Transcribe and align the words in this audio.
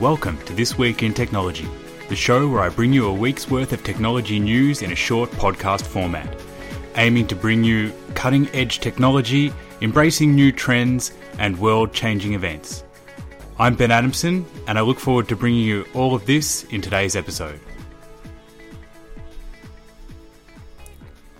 Welcome 0.00 0.36
to 0.42 0.52
This 0.52 0.76
Week 0.76 1.02
in 1.02 1.14
Technology, 1.14 1.66
the 2.10 2.16
show 2.16 2.46
where 2.46 2.60
I 2.60 2.68
bring 2.68 2.92
you 2.92 3.06
a 3.06 3.14
week's 3.14 3.50
worth 3.50 3.72
of 3.72 3.82
technology 3.82 4.38
news 4.38 4.82
in 4.82 4.92
a 4.92 4.94
short 4.94 5.30
podcast 5.30 5.86
format, 5.86 6.38
aiming 6.96 7.26
to 7.28 7.34
bring 7.34 7.64
you 7.64 7.94
cutting 8.14 8.46
edge 8.50 8.80
technology, 8.80 9.54
embracing 9.80 10.34
new 10.34 10.52
trends, 10.52 11.12
and 11.38 11.58
world 11.58 11.94
changing 11.94 12.34
events. 12.34 12.84
I'm 13.58 13.74
Ben 13.74 13.90
Adamson, 13.90 14.44
and 14.66 14.78
I 14.78 14.82
look 14.82 15.00
forward 15.00 15.28
to 15.28 15.36
bringing 15.36 15.64
you 15.64 15.86
all 15.94 16.14
of 16.14 16.26
this 16.26 16.64
in 16.64 16.82
today's 16.82 17.16
episode. 17.16 17.58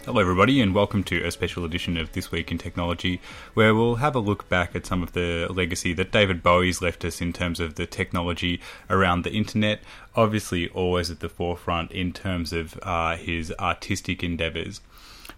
Hello, 0.07 0.21
everybody, 0.21 0.61
and 0.61 0.73
welcome 0.73 1.03
to 1.03 1.25
a 1.25 1.33
special 1.33 1.65
edition 1.65 1.97
of 1.97 2.13
This 2.13 2.31
Week 2.31 2.53
in 2.53 2.59
Technology, 2.59 3.21
where 3.55 3.75
we'll 3.75 3.97
have 3.97 4.15
a 4.15 4.21
look 4.21 4.49
back 4.49 4.77
at 4.77 4.87
some 4.87 5.03
of 5.03 5.15
the 5.15 5.49
legacy 5.51 5.93
that 5.95 6.13
David 6.13 6.45
Bowie's 6.45 6.81
left 6.81 7.05
us 7.05 7.21
in 7.21 7.33
terms 7.33 7.59
of 7.59 7.75
the 7.75 7.87
technology 7.87 8.61
around 8.89 9.25
the 9.25 9.33
internet. 9.33 9.81
Obviously, 10.15 10.69
always 10.69 11.11
at 11.11 11.19
the 11.19 11.29
forefront 11.29 11.91
in 11.91 12.13
terms 12.13 12.53
of 12.53 12.79
uh, 12.85 13.17
his 13.17 13.53
artistic 13.59 14.23
endeavors. 14.23 14.81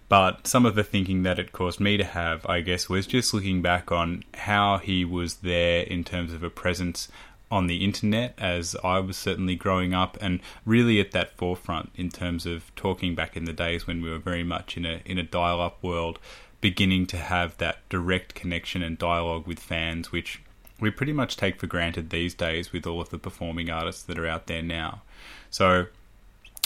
But 0.07 0.45
some 0.45 0.67
of 0.67 0.75
the 0.75 0.83
thinking 0.83 1.23
that 1.23 1.39
it 1.39 1.51
caused 1.51 1.79
me 1.79 1.97
to 1.97 2.03
have, 2.03 2.45
I 2.45 2.61
guess, 2.61 2.87
was 2.87 3.07
just 3.07 3.33
looking 3.33 3.63
back 3.63 3.91
on 3.91 4.23
how 4.35 4.77
he 4.77 5.03
was 5.03 5.37
there 5.37 5.81
in 5.81 6.03
terms 6.03 6.31
of 6.31 6.43
a 6.43 6.49
presence 6.51 7.09
on 7.51 7.67
the 7.67 7.83
internet 7.83 8.33
as 8.37 8.75
I 8.83 8.99
was 8.99 9.17
certainly 9.17 9.55
growing 9.55 9.93
up 9.93 10.17
and 10.21 10.39
really 10.65 10.99
at 10.99 11.11
that 11.11 11.35
forefront 11.35 11.91
in 11.95 12.09
terms 12.09 12.45
of 12.45 12.73
talking 12.75 13.15
back 13.15 13.35
in 13.35 13.45
the 13.45 13.53
days 13.53 13.87
when 13.87 14.01
we 14.01 14.09
were 14.09 14.19
very 14.19 14.43
much 14.43 14.77
in 14.77 14.85
a 14.85 15.01
in 15.05 15.17
a 15.17 15.23
dial 15.23 15.59
up 15.59 15.81
world 15.81 16.19
beginning 16.61 17.07
to 17.07 17.17
have 17.17 17.57
that 17.57 17.77
direct 17.89 18.35
connection 18.35 18.83
and 18.83 18.97
dialogue 18.97 19.47
with 19.47 19.59
fans 19.59 20.11
which 20.11 20.41
we 20.79 20.89
pretty 20.89 21.13
much 21.13 21.37
take 21.37 21.59
for 21.59 21.67
granted 21.67 22.09
these 22.09 22.33
days 22.33 22.71
with 22.71 22.85
all 22.85 23.01
of 23.01 23.09
the 23.09 23.17
performing 23.17 23.69
artists 23.69 24.03
that 24.03 24.17
are 24.17 24.27
out 24.27 24.47
there 24.47 24.61
now. 24.61 25.01
So 25.49 25.87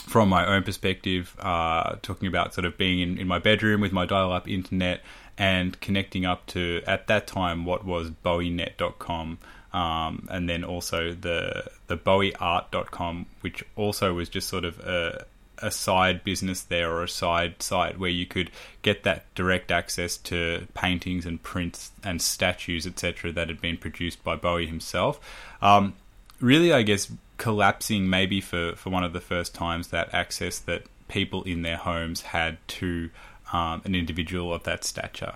from 0.05 0.29
my 0.29 0.45
own 0.45 0.63
perspective, 0.63 1.35
uh, 1.39 1.95
talking 2.01 2.27
about 2.27 2.53
sort 2.53 2.65
of 2.65 2.77
being 2.77 2.99
in, 2.99 3.17
in 3.17 3.27
my 3.27 3.39
bedroom 3.39 3.81
with 3.81 3.91
my 3.91 4.05
dial 4.05 4.31
up 4.31 4.47
internet 4.47 5.01
and 5.37 5.79
connecting 5.79 6.25
up 6.25 6.45
to, 6.47 6.81
at 6.85 7.07
that 7.07 7.25
time, 7.25 7.65
what 7.65 7.85
was 7.85 8.11
BowieNet.com 8.11 9.39
um, 9.73 10.27
and 10.29 10.47
then 10.47 10.63
also 10.63 11.13
the 11.13 11.65
the 11.87 11.97
BowieArt.com, 11.97 13.25
which 13.41 13.63
also 13.75 14.13
was 14.13 14.29
just 14.29 14.47
sort 14.47 14.65
of 14.65 14.79
a, 14.79 15.25
a 15.57 15.71
side 15.71 16.23
business 16.23 16.61
there 16.61 16.91
or 16.91 17.03
a 17.03 17.09
side 17.09 17.61
site 17.61 17.99
where 17.99 18.09
you 18.09 18.25
could 18.25 18.51
get 18.83 19.03
that 19.03 19.25
direct 19.33 19.71
access 19.71 20.17
to 20.17 20.67
paintings 20.73 21.25
and 21.25 21.41
prints 21.41 21.91
and 22.03 22.21
statues, 22.21 22.85
etc., 22.85 23.31
that 23.31 23.47
had 23.47 23.59
been 23.59 23.77
produced 23.77 24.23
by 24.23 24.35
Bowie 24.35 24.67
himself. 24.67 25.19
Um, 25.61 25.93
really, 26.39 26.71
I 26.71 26.83
guess 26.83 27.11
collapsing 27.37 28.09
maybe 28.09 28.39
for, 28.39 28.73
for 28.75 28.89
one 28.89 29.03
of 29.03 29.13
the 29.13 29.19
first 29.19 29.55
times 29.55 29.87
that 29.87 30.13
access 30.13 30.59
that 30.59 30.83
people 31.07 31.43
in 31.43 31.63
their 31.63 31.77
homes 31.77 32.21
had 32.21 32.57
to 32.67 33.09
um, 33.51 33.81
an 33.85 33.95
individual 33.95 34.53
of 34.53 34.63
that 34.63 34.83
stature. 34.83 35.35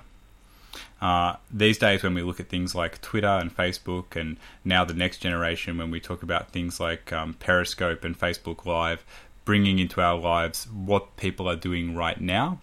Uh, 1.01 1.35
these 1.51 1.77
days, 1.77 2.03
when 2.03 2.13
we 2.13 2.21
look 2.21 2.39
at 2.39 2.49
things 2.49 2.73
like 2.73 3.01
Twitter 3.01 3.27
and 3.27 3.55
Facebook, 3.55 4.15
and 4.15 4.37
now 4.63 4.83
the 4.83 4.93
next 4.93 5.19
generation, 5.19 5.77
when 5.77 5.91
we 5.91 5.99
talk 5.99 6.23
about 6.23 6.51
things 6.51 6.79
like 6.79 7.11
um, 7.13 7.33
Periscope 7.35 8.03
and 8.03 8.19
Facebook 8.19 8.65
Live, 8.65 9.05
bringing 9.45 9.79
into 9.79 10.01
our 10.01 10.17
lives 10.17 10.67
what 10.69 11.15
people 11.17 11.47
are 11.47 11.55
doing 11.55 11.95
right 11.95 12.19
now, 12.19 12.59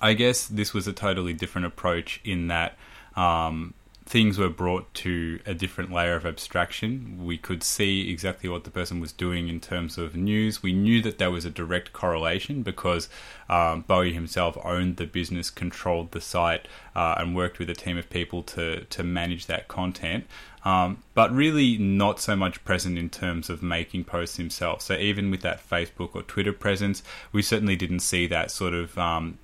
I 0.00 0.14
guess 0.14 0.46
this 0.46 0.74
was 0.74 0.86
a 0.86 0.92
totally 0.92 1.32
different 1.32 1.66
approach 1.66 2.20
in 2.24 2.48
that 2.48 2.76
um, 3.14 3.74
things 4.06 4.38
were 4.38 4.48
brought 4.48 4.94
to 4.94 5.40
a 5.44 5.52
different 5.52 5.92
layer 5.92 6.14
of 6.14 6.24
abstraction. 6.24 7.24
We 7.24 7.36
could 7.36 7.64
see 7.64 8.08
exactly 8.08 8.48
what 8.48 8.62
the 8.62 8.70
person 8.70 9.00
was 9.00 9.10
doing 9.10 9.48
in 9.48 9.58
terms 9.58 9.98
of 9.98 10.14
news. 10.14 10.62
We 10.62 10.72
knew 10.72 11.02
that 11.02 11.18
there 11.18 11.32
was 11.32 11.44
a 11.44 11.50
direct 11.50 11.92
correlation 11.92 12.62
because 12.62 13.08
um, 13.48 13.80
Bowie 13.82 14.12
himself 14.12 14.56
owned 14.64 14.96
the 14.96 15.06
business, 15.06 15.50
controlled 15.50 16.12
the 16.12 16.20
site, 16.20 16.68
uh, 16.94 17.16
and 17.18 17.34
worked 17.34 17.58
with 17.58 17.68
a 17.68 17.74
team 17.74 17.98
of 17.98 18.08
people 18.08 18.44
to 18.44 18.84
to 18.84 19.02
manage 19.02 19.46
that 19.46 19.66
content. 19.66 20.26
Um, 20.64 21.02
but 21.14 21.32
really 21.32 21.76
not 21.76 22.20
so 22.20 22.36
much 22.36 22.64
present 22.64 22.98
in 22.98 23.10
terms 23.10 23.50
of 23.50 23.62
making 23.62 24.04
posts 24.04 24.36
himself. 24.36 24.82
So 24.82 24.94
even 24.94 25.30
with 25.30 25.42
that 25.42 25.68
Facebook 25.68 26.14
or 26.14 26.22
Twitter 26.22 26.52
presence, 26.52 27.02
we 27.32 27.42
certainly 27.42 27.76
didn't 27.76 28.00
see 28.00 28.26
that 28.28 28.50
sort 28.50 28.74
of 28.74 28.96
um, 28.98 29.38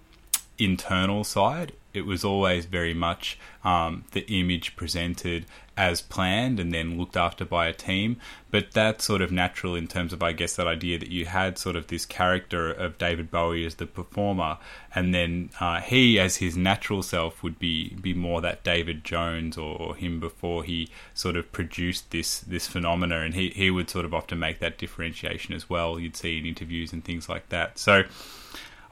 internal 0.58 1.24
side 1.24 1.72
it 1.94 2.06
was 2.06 2.24
always 2.24 2.66
very 2.66 2.94
much 2.94 3.38
um, 3.64 4.04
the 4.12 4.26
image 4.28 4.76
presented 4.76 5.46
as 5.76 6.02
planned 6.02 6.60
and 6.60 6.72
then 6.72 6.98
looked 6.98 7.16
after 7.16 7.44
by 7.44 7.66
a 7.66 7.72
team. 7.72 8.16
But 8.50 8.72
that's 8.72 9.04
sort 9.04 9.22
of 9.22 9.32
natural 9.32 9.74
in 9.74 9.88
terms 9.88 10.12
of, 10.12 10.22
I 10.22 10.32
guess, 10.32 10.56
that 10.56 10.66
idea 10.66 10.98
that 10.98 11.10
you 11.10 11.24
had 11.26 11.56
sort 11.56 11.76
of 11.76 11.86
this 11.86 12.04
character 12.04 12.70
of 12.70 12.98
David 12.98 13.30
Bowie 13.30 13.64
as 13.64 13.76
the 13.76 13.86
performer, 13.86 14.58
and 14.94 15.14
then 15.14 15.50
uh, 15.60 15.80
he, 15.80 16.18
as 16.18 16.36
his 16.36 16.56
natural 16.56 17.02
self, 17.02 17.42
would 17.42 17.58
be 17.58 17.94
be 17.94 18.12
more 18.12 18.40
that 18.42 18.62
David 18.62 19.04
Jones 19.04 19.56
or, 19.56 19.76
or, 19.80 19.96
him 19.96 20.20
before 20.20 20.64
he 20.64 20.88
sort 21.14 21.36
of 21.36 21.50
produced 21.52 22.10
this 22.10 22.40
this 22.40 22.66
phenomena, 22.66 23.20
and 23.20 23.34
he 23.34 23.50
he 23.50 23.70
would 23.70 23.88
sort 23.88 24.04
of 24.04 24.12
often 24.12 24.38
make 24.38 24.58
that 24.58 24.76
differentiation 24.76 25.54
as 25.54 25.70
well. 25.70 25.98
You'd 25.98 26.16
see 26.16 26.38
in 26.38 26.44
interviews 26.44 26.92
and 26.92 27.02
things 27.02 27.28
like 27.28 27.48
that. 27.48 27.78
So, 27.78 28.04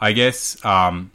I 0.01 0.13
guess. 0.13 0.63
Um, 0.65 1.11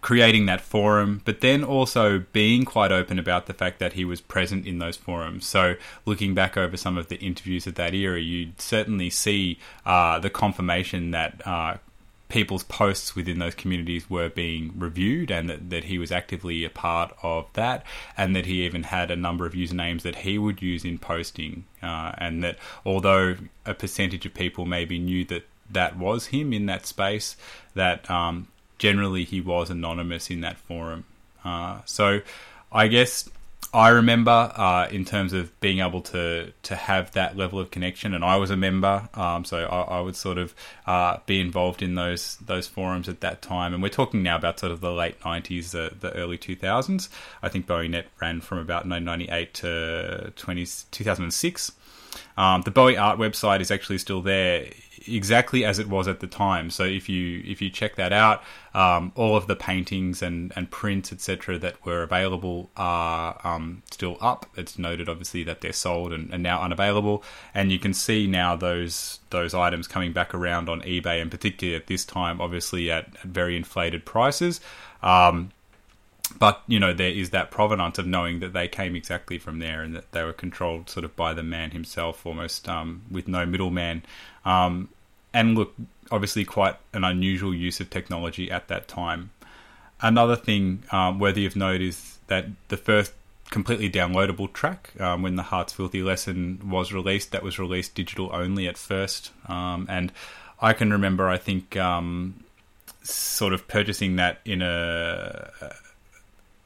creating 0.00 0.46
that 0.46 0.60
forum, 0.60 1.20
but 1.24 1.40
then 1.40 1.62
also 1.62 2.24
being 2.32 2.64
quite 2.64 2.92
open 2.92 3.18
about 3.18 3.46
the 3.46 3.54
fact 3.54 3.78
that 3.78 3.94
he 3.94 4.04
was 4.04 4.20
present 4.20 4.66
in 4.66 4.78
those 4.78 4.96
forums. 4.96 5.46
So, 5.46 5.74
looking 6.06 6.34
back 6.34 6.56
over 6.56 6.76
some 6.76 6.96
of 6.96 7.08
the 7.08 7.16
interviews 7.16 7.66
of 7.66 7.74
that 7.74 7.94
era, 7.94 8.20
you'd 8.20 8.60
certainly 8.60 9.10
see 9.10 9.58
uh, 9.84 10.18
the 10.18 10.30
confirmation 10.30 11.10
that. 11.10 11.46
Uh, 11.46 11.76
people's 12.28 12.62
posts 12.62 13.16
within 13.16 13.40
those 13.40 13.56
communities 13.56 14.08
were 14.08 14.28
being 14.28 14.72
reviewed 14.78 15.32
and 15.32 15.50
that, 15.50 15.68
that 15.68 15.84
he 15.84 15.98
was 15.98 16.12
actively 16.12 16.64
a 16.64 16.70
part 16.70 17.12
of 17.24 17.44
that 17.54 17.84
and 18.16 18.36
that 18.36 18.46
he 18.46 18.64
even 18.64 18.84
had 18.84 19.10
a 19.10 19.16
number 19.16 19.46
of 19.46 19.52
usernames 19.52 20.02
that 20.02 20.14
he 20.14 20.38
would 20.38 20.62
use 20.62 20.84
in 20.84 20.96
posting 20.96 21.64
uh, 21.82 22.12
and 22.18 22.44
that 22.44 22.56
although 22.86 23.34
a 23.66 23.74
percentage 23.74 24.24
of 24.24 24.32
people 24.32 24.64
maybe 24.64 24.96
knew 24.96 25.24
that 25.24 25.42
that 25.68 25.98
was 25.98 26.26
him 26.26 26.52
in 26.52 26.66
that 26.66 26.86
space 26.86 27.36
that 27.74 28.08
um, 28.08 28.46
generally 28.80 29.24
he 29.24 29.40
was 29.40 29.70
anonymous 29.70 30.30
in 30.30 30.40
that 30.40 30.56
forum. 30.56 31.04
Uh, 31.44 31.80
so 31.84 32.20
I 32.72 32.88
guess 32.88 33.30
I 33.72 33.90
remember 33.90 34.30
uh, 34.30 34.88
in 34.90 35.04
terms 35.04 35.32
of 35.32 35.58
being 35.60 35.78
able 35.78 36.00
to 36.00 36.52
to 36.62 36.74
have 36.74 37.12
that 37.12 37.36
level 37.36 37.60
of 37.60 37.70
connection, 37.70 38.14
and 38.14 38.24
I 38.24 38.36
was 38.36 38.50
a 38.50 38.56
member, 38.56 39.08
um, 39.14 39.44
so 39.44 39.58
I, 39.58 39.98
I, 39.98 40.00
would 40.00 40.16
sort 40.16 40.38
of 40.38 40.54
uh, 40.86 41.18
be 41.26 41.40
involved 41.40 41.82
in 41.82 41.94
those 41.94 42.36
those 42.38 42.66
forums 42.66 43.08
at 43.08 43.20
that 43.20 43.42
time. 43.42 43.72
And 43.72 43.82
we're 43.82 43.90
talking 43.90 44.22
now 44.24 44.36
about 44.36 44.58
sort 44.58 44.72
of 44.72 44.80
the 44.80 44.90
late 44.90 45.20
'90s, 45.20 45.70
the, 45.70 45.92
the 46.00 46.12
early 46.14 46.38
2000s. 46.38 47.08
I 47.42 47.48
think 47.48 47.66
BowieNet 47.68 48.06
ran 48.20 48.40
from 48.40 48.58
about 48.58 48.86
1998 48.88 49.54
to 49.54 50.32
20, 50.34 50.66
2006. 50.90 51.72
Um, 52.36 52.62
the 52.62 52.72
Bowie 52.72 52.96
Art 52.96 53.18
website 53.18 53.60
is 53.60 53.70
actually 53.70 53.98
still 53.98 54.22
there 54.22 54.66
exactly 55.06 55.64
as 55.64 55.78
it 55.78 55.88
was 55.88 56.08
at 56.08 56.20
the 56.20 56.26
time. 56.26 56.70
So 56.70 56.84
if 56.84 57.08
you 57.08 57.42
if 57.46 57.62
you 57.62 57.70
check 57.70 57.96
that 57.96 58.12
out, 58.12 58.42
um, 58.74 59.12
all 59.14 59.36
of 59.36 59.46
the 59.46 59.56
paintings 59.56 60.22
and, 60.22 60.52
and 60.56 60.70
prints 60.70 61.12
etc. 61.12 61.58
that 61.58 61.84
were 61.84 62.02
available 62.02 62.70
are 62.76 63.40
um, 63.44 63.82
still 63.90 64.16
up. 64.20 64.46
It's 64.56 64.78
noted 64.78 65.08
obviously 65.08 65.42
that 65.44 65.60
they're 65.60 65.72
sold 65.72 66.12
and, 66.12 66.32
and, 66.32 66.42
now 66.42 66.62
unavailable, 66.62 67.22
and 67.54 67.70
you 67.70 67.78
can 67.78 67.94
see 67.94 68.26
now 68.26 68.56
those 68.56 69.20
those 69.30 69.54
items 69.54 69.86
coming 69.86 70.12
back 70.12 70.34
around 70.34 70.68
on 70.68 70.80
eBay, 70.82 71.20
and 71.20 71.30
particularly 71.30 71.76
at 71.76 71.86
this 71.86 72.04
time, 72.04 72.40
obviously 72.40 72.90
at, 72.90 73.06
at 73.16 73.22
very 73.22 73.56
inflated 73.56 74.04
prices. 74.04 74.60
Um, 75.02 75.52
but 76.38 76.62
you 76.66 76.78
know 76.78 76.92
there 76.92 77.10
is 77.10 77.30
that 77.30 77.50
provenance 77.50 77.98
of 77.98 78.06
knowing 78.06 78.40
that 78.40 78.52
they 78.52 78.68
came 78.68 78.94
exactly 78.94 79.38
from 79.38 79.58
there 79.58 79.82
and 79.82 79.94
that 79.94 80.10
they 80.12 80.22
were 80.22 80.32
controlled 80.32 80.88
sort 80.88 81.04
of 81.04 81.14
by 81.16 81.34
the 81.34 81.42
man 81.42 81.70
himself 81.70 82.24
almost 82.24 82.68
um, 82.68 83.02
with 83.10 83.26
no 83.26 83.44
middleman 83.44 84.02
um, 84.44 84.88
and 85.32 85.56
look, 85.56 85.74
obviously, 86.10 86.44
quite 86.44 86.76
an 86.92 87.04
unusual 87.04 87.54
use 87.54 87.80
of 87.80 87.90
technology 87.90 88.50
at 88.50 88.68
that 88.68 88.88
time. 88.88 89.30
Another 90.00 90.36
thing 90.36 90.82
um, 90.90 91.18
worthy 91.18 91.46
of 91.46 91.56
note 91.56 91.80
is 91.80 92.18
that 92.26 92.46
the 92.68 92.76
first 92.76 93.12
completely 93.50 93.90
downloadable 93.90 94.52
track, 94.52 94.92
um, 95.00 95.22
when 95.22 95.36
the 95.36 95.42
Hearts 95.42 95.72
Filthy 95.72 96.02
lesson 96.02 96.60
was 96.68 96.92
released, 96.92 97.32
that 97.32 97.42
was 97.42 97.58
released 97.58 97.94
digital 97.94 98.30
only 98.32 98.66
at 98.66 98.78
first. 98.78 99.32
Um, 99.46 99.86
and 99.88 100.12
I 100.60 100.72
can 100.72 100.92
remember, 100.92 101.28
I 101.28 101.36
think, 101.36 101.76
um, 101.76 102.44
sort 103.02 103.52
of 103.52 103.66
purchasing 103.68 104.16
that 104.16 104.40
in 104.44 104.62
a 104.62 105.50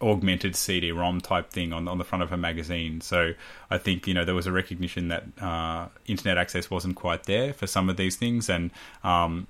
augmented 0.05 0.55
CD-ROM 0.55 1.21
type 1.21 1.51
thing 1.51 1.73
on 1.73 1.89
on 1.89 1.99
the 1.99 2.05
front 2.05 2.23
of 2.23 2.33
a 2.33 2.37
magazine. 2.37 3.01
So 3.01 3.35
I 3.71 3.79
think 3.79 4.07
you 4.07 4.15
know 4.15 4.25
there 4.25 4.35
was 4.35 4.47
a 4.47 4.53
recognition 4.53 5.09
that 5.09 5.25
uh, 5.41 5.89
internet 6.07 6.39
access 6.39 6.71
wasn't 6.71 6.97
quite 6.97 7.25
there 7.25 7.53
for 7.53 7.67
some 7.67 7.89
of 7.89 7.97
these 7.97 8.17
things, 8.17 8.49
and 8.49 8.71
um, 9.03 9.47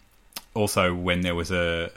also 0.54 0.94
when 0.94 1.22
there 1.22 1.34
was 1.34 1.50
a 1.50 1.90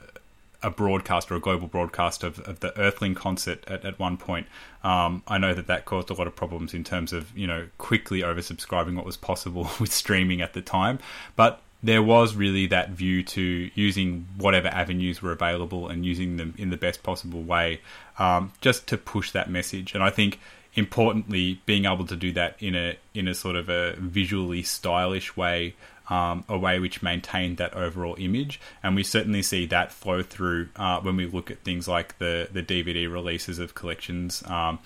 a 0.63 0.71
broadcast 0.71 1.31
or 1.31 1.35
a 1.35 1.39
global 1.39 1.67
broadcast 1.67 2.23
of, 2.23 2.39
of 2.39 2.61
the 2.61 2.77
Earthling 2.79 3.13
concert 3.13 3.63
at, 3.67 3.85
at 3.85 3.99
one 3.99 4.17
point. 4.17 4.47
Um, 4.83 5.21
I 5.27 5.37
know 5.37 5.53
that 5.53 5.67
that 5.67 5.85
caused 5.85 6.09
a 6.09 6.13
lot 6.15 6.25
of 6.25 6.35
problems 6.35 6.73
in 6.73 6.83
terms 6.83 7.13
of 7.13 7.35
you 7.37 7.47
know 7.47 7.67
quickly 7.77 8.21
oversubscribing 8.21 8.95
what 8.95 9.05
was 9.05 9.17
possible 9.17 9.69
with 9.79 9.93
streaming 9.93 10.41
at 10.41 10.53
the 10.53 10.61
time, 10.61 10.99
but 11.35 11.61
there 11.83 12.01
was 12.01 12.35
really 12.35 12.67
that 12.67 12.89
view 12.89 13.23
to 13.23 13.69
using 13.75 14.27
whatever 14.37 14.67
avenues 14.67 15.21
were 15.21 15.31
available 15.31 15.87
and 15.87 16.05
using 16.05 16.37
them 16.37 16.53
in 16.57 16.69
the 16.69 16.77
best 16.77 17.03
possible 17.03 17.43
way, 17.43 17.81
um, 18.17 18.51
just 18.61 18.87
to 18.87 18.97
push 18.97 19.31
that 19.31 19.49
message. 19.49 19.93
And 19.93 20.03
I 20.03 20.09
think 20.09 20.39
importantly, 20.75 21.61
being 21.65 21.85
able 21.85 22.05
to 22.05 22.15
do 22.15 22.31
that 22.33 22.55
in 22.59 22.75
a 22.75 22.95
in 23.13 23.27
a 23.27 23.33
sort 23.33 23.55
of 23.55 23.69
a 23.69 23.95
visually 23.97 24.63
stylish 24.63 25.35
way 25.35 25.75
um, 26.09 26.43
a 26.47 26.57
way 26.57 26.79
which 26.79 27.01
maintained 27.01 27.57
that 27.57 27.73
overall 27.73 28.15
image. 28.17 28.59
And 28.83 28.95
we 28.95 29.03
certainly 29.03 29.41
see 29.41 29.65
that 29.67 29.91
flow 29.91 30.23
through 30.23 30.69
uh, 30.75 30.99
when 31.01 31.15
we 31.15 31.25
look 31.25 31.51
at 31.51 31.59
things 31.59 31.87
like 31.87 32.17
the, 32.17 32.47
the 32.51 32.63
DVD 32.63 33.11
releases 33.11 33.59
of 33.59 33.75
collections 33.75 34.43
um, 34.45 34.79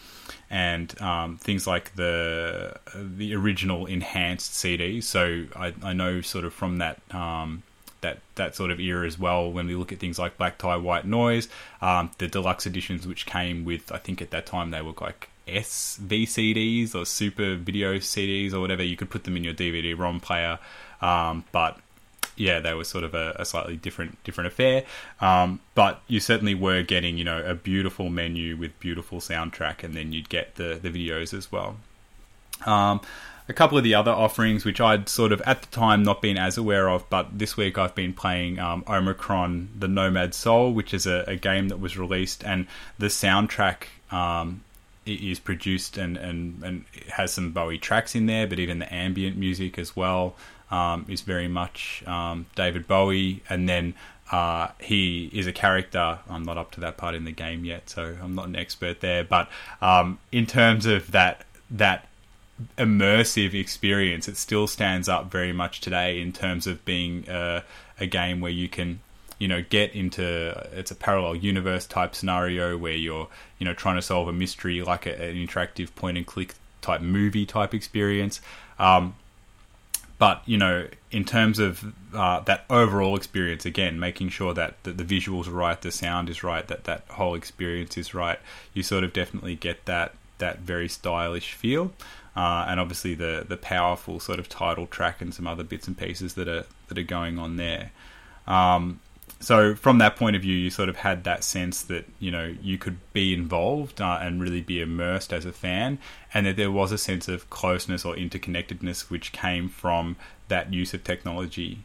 and 0.50 1.00
um, 1.02 1.38
things 1.38 1.68
like 1.68 1.96
the 1.96 2.78
the 2.96 3.36
original 3.36 3.86
enhanced 3.86 4.54
CDs. 4.54 5.04
So 5.04 5.46
I, 5.56 5.74
I 5.84 5.94
know 5.94 6.22
sort 6.22 6.46
of 6.46 6.54
from 6.54 6.78
that 6.78 7.00
um, 7.12 7.64
that 8.02 8.20
that 8.36 8.56
sort 8.56 8.72
of 8.72 8.80
era 8.80 9.08
as 9.08 9.18
well. 9.18 9.52
When 9.52 9.68
we 9.68 9.76
look 9.76 9.92
at 9.92 10.00
things 10.00 10.20
like 10.20 10.38
Black 10.38 10.58
Tie, 10.58 10.76
White 10.76 11.06
Noise, 11.06 11.48
um, 11.82 12.12
the 12.18 12.28
deluxe 12.28 12.66
editions, 12.66 13.08
which 13.08 13.26
came 13.26 13.64
with, 13.64 13.92
I 13.92 13.98
think 13.98 14.22
at 14.22 14.32
that 14.32 14.46
time 14.46 14.72
they 14.72 14.82
were 14.82 14.94
like 15.00 15.30
SVCDs 15.48 16.94
or 16.96 17.06
Super 17.06 17.56
Video 17.56 17.96
CDs 17.96 18.54
or 18.54 18.60
whatever. 18.60 18.84
You 18.84 18.98
could 18.98 19.10
put 19.10 19.24
them 19.24 19.38
in 19.38 19.44
your 19.44 19.54
DVD 19.54 19.98
ROM 19.98 20.20
player. 20.20 20.60
Um, 21.02 21.46
but 21.52 21.80
yeah, 22.36 22.60
they 22.60 22.74
were 22.74 22.84
sort 22.84 23.04
of 23.04 23.14
a, 23.14 23.36
a 23.38 23.46
slightly 23.46 23.78
different 23.78 24.22
different 24.24 24.48
affair. 24.48 24.84
Um, 25.20 25.60
but 25.76 26.02
you 26.08 26.20
certainly 26.20 26.56
were 26.56 26.82
getting 26.82 27.18
you 27.18 27.24
know 27.24 27.44
a 27.44 27.54
beautiful 27.56 28.10
menu 28.10 28.58
with 28.58 28.78
beautiful 28.80 29.20
soundtrack, 29.20 29.84
and 29.84 29.94
then 29.94 30.12
you'd 30.12 30.30
get 30.30 30.56
the 30.56 30.80
the 30.82 30.90
videos 30.90 31.34
as 31.34 31.52
well. 31.52 31.78
Um, 32.66 33.02
a 33.50 33.54
couple 33.54 33.78
of 33.78 33.84
the 33.84 33.96
other 33.96 34.12
offerings, 34.12 34.64
which 34.64 34.80
I'd 34.80 35.10
sort 35.10 35.32
of 35.32 35.42
at 35.42 35.62
the 35.62 35.68
time 35.68 36.04
not 36.04 36.22
been 36.22 36.38
as 36.38 36.58
aware 36.58 36.90
of, 36.90 37.10
but 37.10 37.38
this 37.38 37.58
week 37.58 37.78
I've 37.78 37.96
been 37.96 38.14
playing 38.14 38.60
um, 38.60 38.84
Omikron: 38.84 39.68
The 39.78 39.88
Nomad 39.88 40.34
Soul, 40.34 40.74
which 40.74 40.94
is 40.94 41.06
a, 41.06 41.24
a, 41.28 41.36
game 41.36 41.70
that 41.70 41.80
was 41.80 41.98
released, 41.98 42.44
and 42.44 42.68
the 42.98 43.08
soundtrack 43.08 43.86
um, 44.12 44.64
is 45.06 45.40
produced 45.40 45.98
and, 45.98 46.16
and, 46.18 46.64
and 46.64 46.86
has 47.10 47.34
some 47.34 47.52
Bowie 47.52 47.80
tracks 47.80 48.16
in 48.16 48.28
there, 48.28 48.46
but 48.48 48.60
even 48.60 48.80
the 48.80 48.94
ambient 48.94 49.36
music 49.36 49.80
as 49.80 49.96
well 49.96 50.36
um, 50.72 51.06
is 51.10 51.22
very 51.22 51.48
much 51.48 52.04
um, 52.08 52.46
David 52.56 52.88
Bowie, 52.88 53.44
and 53.50 53.68
then 53.68 53.94
uh, 54.32 54.70
he 54.80 55.30
is 55.34 55.46
a 55.46 55.52
character. 55.52 56.20
I'm 56.30 56.44
not 56.44 56.58
up 56.58 56.72
to 56.72 56.80
that 56.82 56.98
part 56.98 57.16
in 57.16 57.26
the 57.26 57.32
game 57.32 57.66
yet, 57.66 57.90
so 57.90 58.16
I'm 58.22 58.34
not 58.34 58.48
an 58.48 58.56
expert 58.56 59.02
there. 59.02 59.24
But 59.24 59.50
um, 59.82 60.20
in 60.32 60.46
terms 60.46 60.86
of 60.86 61.12
that 61.12 61.46
that 61.70 62.08
immersive 62.78 63.54
experience, 63.54 64.28
it 64.28 64.38
still 64.38 64.68
stands 64.68 65.10
up 65.10 65.32
very 65.32 65.52
much 65.52 65.82
today 65.82 66.22
in 66.22 66.32
terms 66.32 66.68
of 66.68 66.84
being 66.86 67.28
a, 67.28 67.64
a 68.00 68.06
game 68.06 68.40
where 68.40 68.52
you 68.52 68.70
can 68.70 69.02
you 69.40 69.48
know 69.48 69.64
get 69.70 69.94
into 69.94 70.70
it's 70.72 70.92
a 70.92 70.96
parallel 70.96 71.36
universe 71.36 71.88
type 71.88 72.14
scenario 72.14 72.78
where 72.78 72.96
you're 72.96 73.28
you 73.58 73.66
know 73.66 73.74
trying 73.74 73.96
to 73.96 74.02
solve 74.02 74.28
a 74.28 74.34
mystery 74.34 74.84
like 74.84 75.08
a, 75.08 75.30
an 75.30 75.36
interactive 75.36 75.94
point 75.96 76.16
and 76.16 76.28
click 76.28 76.54
type 76.82 77.02
movie 77.02 77.46
type 77.46 77.74
experience 77.74 78.40
um, 78.78 79.16
but 80.22 80.44
you 80.46 80.56
know, 80.56 80.88
in 81.10 81.26
terms 81.26 81.58
of 81.58 81.96
uh, 82.14 82.42
that 82.42 82.66
overall 82.70 83.16
experience, 83.16 83.66
again, 83.66 84.00
making 84.00 84.30
sure 84.30 84.54
that, 84.54 84.76
that 84.84 85.00
the 85.00 85.04
visuals 85.04 85.48
are 85.48 85.52
right, 85.52 85.82
the 85.82 85.92
sound 85.92 86.30
is 86.30 86.44
right, 86.44 86.68
that 86.68 86.84
that 86.84 87.06
whole 87.10 87.34
experience 87.34 87.98
is 87.98 88.14
right, 88.14 88.38
you 88.76 88.84
sort 88.84 89.04
of 89.04 89.14
definitely 89.14 89.56
get 89.56 89.86
that 89.86 90.14
that 90.38 90.60
very 90.60 90.88
stylish 90.88 91.54
feel, 91.54 91.92
uh, 92.36 92.66
and 92.68 92.80
obviously 92.80 93.16
the 93.16 93.44
the 93.50 93.58
powerful 93.58 94.20
sort 94.20 94.38
of 94.38 94.48
title 94.48 94.86
track 94.86 95.22
and 95.22 95.34
some 95.34 95.48
other 95.48 95.64
bits 95.64 95.88
and 95.88 95.98
pieces 95.98 96.36
that 96.36 96.48
are 96.48 96.66
that 96.90 97.00
are 97.00 97.04
going 97.18 97.40
on 97.40 97.58
there. 97.58 97.90
Um, 98.46 99.00
so 99.42 99.76
from 99.76 99.98
that 99.98 100.16
point 100.16 100.36
of 100.36 100.42
view, 100.42 100.56
you 100.56 100.70
sort 100.70 100.88
of 100.88 100.98
had 100.98 101.24
that 101.26 101.44
sense 101.44 101.82
that 101.84 102.06
you 102.20 102.32
know 102.32 102.56
you 102.62 102.78
could 102.78 102.98
be 103.12 103.34
involved 103.34 104.00
uh, 104.00 104.20
and 104.22 104.42
really 104.42 104.62
be 104.62 104.80
immersed 104.80 105.34
as 105.34 105.46
a 105.46 105.52
fan, 105.52 106.00
and 106.34 106.46
that 106.46 106.56
there 106.56 106.72
was 106.72 106.92
a 106.92 106.98
sense 106.98 107.28
of 107.28 107.50
closeness 107.50 108.06
or 108.06 108.16
interconnectedness 108.16 109.10
which 109.10 109.32
came 109.32 109.68
from 109.68 110.16
that 110.48 110.72
use 110.74 110.94
of 110.94 111.04
technology. 111.04 111.80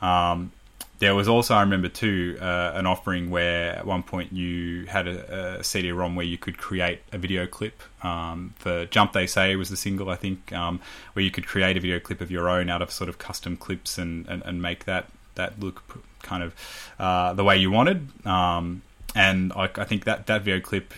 Um, 0.00 0.52
there 1.00 1.14
was 1.14 1.28
also, 1.28 1.54
I 1.54 1.62
remember 1.62 1.88
too, 1.88 2.36
uh, 2.40 2.72
an 2.74 2.86
offering 2.86 3.30
where 3.30 3.74
at 3.76 3.86
one 3.86 4.02
point 4.02 4.32
you 4.34 4.84
had 4.84 5.08
a, 5.08 5.58
a 5.60 5.64
CD-ROM 5.64 6.14
where 6.14 6.26
you 6.26 6.36
could 6.36 6.58
create 6.58 7.00
a 7.10 7.16
video 7.16 7.46
clip 7.46 7.82
um, 8.02 8.52
for 8.58 8.84
"Jump." 8.86 9.14
They 9.14 9.26
say 9.26 9.56
was 9.56 9.70
the 9.70 9.76
single, 9.76 10.10
I 10.10 10.16
think, 10.16 10.52
um, 10.52 10.80
where 11.14 11.24
you 11.24 11.30
could 11.30 11.46
create 11.46 11.76
a 11.76 11.80
video 11.80 12.00
clip 12.00 12.20
of 12.20 12.30
your 12.30 12.50
own 12.50 12.68
out 12.68 12.82
of 12.82 12.90
sort 12.90 13.08
of 13.08 13.18
custom 13.18 13.56
clips 13.56 13.96
and, 13.96 14.28
and, 14.28 14.42
and 14.44 14.60
make 14.60 14.84
that 14.84 15.10
that 15.34 15.58
look 15.60 15.82
kind 16.22 16.42
of 16.42 16.54
uh, 16.98 17.32
the 17.34 17.44
way 17.44 17.56
you 17.56 17.70
wanted. 17.70 18.06
Um, 18.26 18.82
and 19.14 19.52
I, 19.52 19.70
I, 19.74 19.84
think 19.84 20.04
that 20.04 20.26
that 20.26 20.42
video 20.42 20.60
clip 20.60 20.94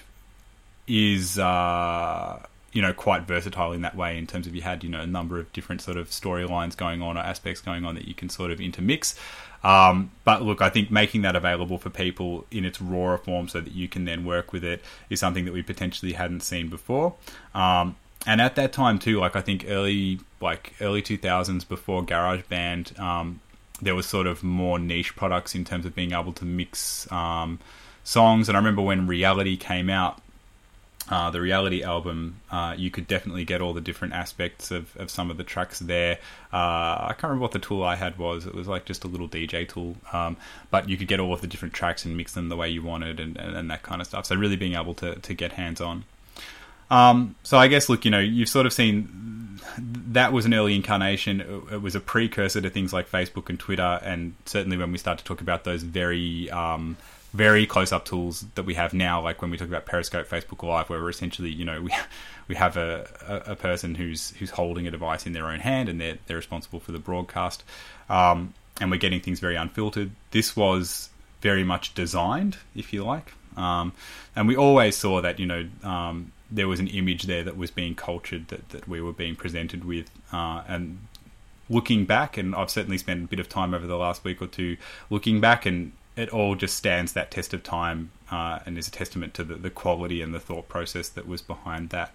is 0.86 1.38
uh, 1.38 2.44
you 2.72 2.82
know 2.82 2.92
quite 2.92 3.22
versatile 3.22 3.72
in 3.72 3.82
that 3.82 3.96
way 3.96 4.18
in 4.18 4.26
terms 4.26 4.46
of 4.46 4.54
you 4.54 4.62
had 4.62 4.84
you 4.84 4.90
know 4.90 5.00
a 5.00 5.06
number 5.06 5.38
of 5.38 5.52
different 5.52 5.80
sort 5.80 5.96
of 5.96 6.08
storylines 6.10 6.76
going 6.76 7.00
on 7.02 7.16
or 7.16 7.20
aspects 7.20 7.60
going 7.60 7.84
on 7.84 7.94
that 7.94 8.06
you 8.06 8.14
can 8.14 8.28
sort 8.28 8.50
of 8.50 8.60
intermix. 8.60 9.14
Um, 9.64 10.10
but 10.24 10.42
look, 10.42 10.60
I 10.60 10.70
think 10.70 10.90
making 10.90 11.22
that 11.22 11.36
available 11.36 11.78
for 11.78 11.88
people 11.88 12.46
in 12.50 12.64
its 12.64 12.80
rawer 12.80 13.16
form 13.18 13.48
so 13.48 13.60
that 13.60 13.72
you 13.72 13.86
can 13.88 14.04
then 14.04 14.24
work 14.24 14.52
with 14.52 14.64
it 14.64 14.82
is 15.08 15.20
something 15.20 15.44
that 15.44 15.54
we 15.54 15.62
potentially 15.62 16.14
hadn't 16.14 16.40
seen 16.40 16.68
before. 16.68 17.14
Um, 17.54 17.94
and 18.26 18.40
at 18.40 18.56
that 18.56 18.72
time 18.72 18.98
too, 18.98 19.20
like 19.20 19.36
I 19.36 19.40
think 19.40 19.64
early 19.68 20.20
like 20.40 20.74
early 20.80 21.02
two 21.02 21.16
thousands 21.16 21.64
before 21.64 22.02
GarageBand, 22.02 22.98
um, 22.98 23.40
there 23.82 23.96
was 23.96 24.06
sort 24.06 24.26
of 24.26 24.42
more 24.42 24.78
niche 24.78 25.16
products 25.16 25.54
in 25.54 25.64
terms 25.64 25.84
of 25.84 25.94
being 25.94 26.12
able 26.12 26.32
to 26.34 26.44
mix 26.44 27.10
um, 27.10 27.58
songs. 28.04 28.48
And 28.48 28.56
I 28.56 28.60
remember 28.60 28.80
when 28.80 29.08
Reality 29.08 29.56
came 29.56 29.90
out, 29.90 30.20
uh, 31.10 31.30
the 31.30 31.40
Reality 31.40 31.82
album, 31.82 32.40
uh, 32.52 32.74
you 32.78 32.88
could 32.88 33.08
definitely 33.08 33.44
get 33.44 33.60
all 33.60 33.72
the 33.72 33.80
different 33.80 34.14
aspects 34.14 34.70
of, 34.70 34.96
of 34.96 35.10
some 35.10 35.32
of 35.32 35.36
the 35.36 35.42
tracks 35.42 35.80
there. 35.80 36.18
Uh, 36.52 37.08
I 37.08 37.08
can't 37.08 37.24
remember 37.24 37.42
what 37.42 37.52
the 37.52 37.58
tool 37.58 37.82
I 37.82 37.96
had 37.96 38.18
was. 38.18 38.46
It 38.46 38.54
was 38.54 38.68
like 38.68 38.84
just 38.84 39.02
a 39.02 39.08
little 39.08 39.28
DJ 39.28 39.68
tool, 39.68 39.96
um, 40.12 40.36
but 40.70 40.88
you 40.88 40.96
could 40.96 41.08
get 41.08 41.18
all 41.18 41.34
of 41.34 41.40
the 41.40 41.48
different 41.48 41.74
tracks 41.74 42.04
and 42.04 42.16
mix 42.16 42.32
them 42.32 42.48
the 42.48 42.56
way 42.56 42.70
you 42.70 42.82
wanted 42.82 43.18
and, 43.18 43.36
and, 43.36 43.56
and 43.56 43.70
that 43.70 43.82
kind 43.82 44.00
of 44.00 44.06
stuff. 44.06 44.26
So 44.26 44.36
really 44.36 44.56
being 44.56 44.74
able 44.76 44.94
to, 44.94 45.16
to 45.16 45.34
get 45.34 45.52
hands 45.52 45.80
on. 45.80 46.04
Um, 46.88 47.34
so 47.42 47.58
I 47.58 47.66
guess, 47.66 47.88
look, 47.88 48.04
you 48.04 48.10
know, 48.10 48.20
you've 48.20 48.48
sort 48.48 48.66
of 48.66 48.72
seen 48.72 49.41
that 49.78 50.32
was 50.32 50.46
an 50.46 50.54
early 50.54 50.74
incarnation. 50.74 51.40
It 51.70 51.82
was 51.82 51.94
a 51.94 52.00
precursor 52.00 52.60
to 52.60 52.70
things 52.70 52.92
like 52.92 53.10
Facebook 53.10 53.48
and 53.48 53.58
Twitter, 53.58 54.00
and 54.02 54.34
certainly 54.44 54.76
when 54.76 54.92
we 54.92 54.98
start 54.98 55.18
to 55.18 55.24
talk 55.24 55.40
about 55.40 55.64
those 55.64 55.82
very, 55.82 56.50
um, 56.50 56.96
very 57.32 57.66
close-up 57.66 58.04
tools 58.04 58.44
that 58.54 58.64
we 58.64 58.74
have 58.74 58.92
now, 58.92 59.20
like 59.22 59.40
when 59.40 59.50
we 59.50 59.56
talk 59.56 59.68
about 59.68 59.86
Periscope, 59.86 60.28
Facebook 60.28 60.62
Live, 60.66 60.90
where 60.90 61.00
we're 61.00 61.10
essentially, 61.10 61.50
you 61.50 61.64
know, 61.64 61.80
we 61.82 61.92
we 62.48 62.54
have 62.54 62.76
a, 62.76 63.08
a, 63.26 63.52
a 63.52 63.56
person 63.56 63.94
who's 63.94 64.30
who's 64.38 64.50
holding 64.50 64.86
a 64.86 64.90
device 64.90 65.26
in 65.26 65.32
their 65.32 65.46
own 65.46 65.60
hand, 65.60 65.88
and 65.88 66.00
they're 66.00 66.18
they're 66.26 66.36
responsible 66.36 66.80
for 66.80 66.92
the 66.92 66.98
broadcast, 66.98 67.64
um, 68.08 68.54
and 68.80 68.90
we're 68.90 68.98
getting 68.98 69.20
things 69.20 69.40
very 69.40 69.56
unfiltered. 69.56 70.10
This 70.30 70.56
was 70.56 71.08
very 71.40 71.64
much 71.64 71.94
designed, 71.94 72.56
if 72.74 72.92
you 72.92 73.04
like, 73.04 73.32
um, 73.56 73.92
and 74.36 74.46
we 74.46 74.56
always 74.56 74.96
saw 74.96 75.20
that, 75.20 75.38
you 75.38 75.46
know 75.46 75.66
um, 75.82 76.32
there 76.52 76.68
was 76.68 76.80
an 76.80 76.88
image 76.88 77.24
there 77.24 77.42
that 77.42 77.56
was 77.56 77.70
being 77.70 77.94
cultured 77.94 78.48
that, 78.48 78.68
that 78.70 78.86
we 78.86 79.00
were 79.00 79.12
being 79.12 79.34
presented 79.34 79.84
with. 79.84 80.10
Uh, 80.32 80.62
and 80.68 80.98
looking 81.68 82.04
back, 82.04 82.36
and 82.36 82.54
I've 82.54 82.70
certainly 82.70 82.98
spent 82.98 83.24
a 83.24 83.26
bit 83.26 83.40
of 83.40 83.48
time 83.48 83.74
over 83.74 83.86
the 83.86 83.96
last 83.96 84.22
week 84.22 84.42
or 84.42 84.46
two 84.46 84.76
looking 85.10 85.40
back, 85.40 85.64
and 85.64 85.92
it 86.16 86.28
all 86.28 86.54
just 86.54 86.76
stands 86.76 87.14
that 87.14 87.30
test 87.30 87.54
of 87.54 87.62
time 87.62 88.10
uh, 88.30 88.60
and 88.66 88.76
is 88.76 88.86
a 88.86 88.90
testament 88.90 89.34
to 89.34 89.44
the, 89.44 89.54
the 89.54 89.70
quality 89.70 90.20
and 90.20 90.34
the 90.34 90.40
thought 90.40 90.68
process 90.68 91.08
that 91.08 91.26
was 91.26 91.40
behind 91.40 91.90
that. 91.90 92.14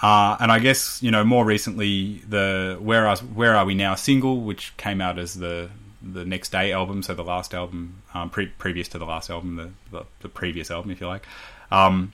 Uh, 0.00 0.36
and 0.40 0.50
I 0.50 0.58
guess 0.58 1.00
you 1.00 1.12
know 1.12 1.24
more 1.24 1.44
recently 1.44 2.22
the 2.28 2.76
where 2.80 3.06
are 3.06 3.16
where 3.18 3.54
are 3.54 3.64
we 3.64 3.74
now 3.74 3.94
single, 3.94 4.40
which 4.40 4.76
came 4.76 5.00
out 5.00 5.18
as 5.18 5.34
the 5.34 5.70
the 6.02 6.24
next 6.24 6.50
day 6.50 6.72
album, 6.72 7.02
so 7.02 7.14
the 7.14 7.22
last 7.24 7.54
album 7.54 8.02
um, 8.12 8.28
pre- 8.28 8.46
previous 8.46 8.88
to 8.88 8.98
the 8.98 9.04
last 9.04 9.30
album, 9.30 9.56
the, 9.56 9.96
the, 9.96 10.04
the 10.20 10.28
previous 10.28 10.70
album, 10.70 10.90
if 10.90 11.00
you 11.00 11.06
like. 11.06 11.24
Um, 11.70 12.12